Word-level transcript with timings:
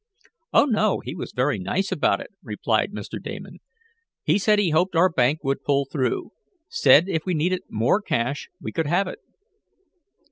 "Oh, 0.51 0.65
no, 0.65 1.01
he 1.05 1.13
was 1.13 1.31
very 1.31 1.59
nice 1.59 1.91
about 1.91 2.19
it," 2.21 2.31
replied 2.41 2.91
Mr. 2.91 3.21
Damon. 3.21 3.59
"He 4.23 4.39
said 4.39 4.57
he 4.57 4.71
hoped 4.71 4.95
our 4.95 5.09
bank 5.09 5.43
would 5.43 5.61
pull 5.63 5.85
through. 5.85 6.31
Said 6.69 7.07
if 7.07 7.23
we 7.27 7.35
needed 7.35 7.61
more 7.69 8.01
cash 8.01 8.49
we 8.59 8.71
could 8.71 8.87
have 8.87 9.05
it." 9.07 9.19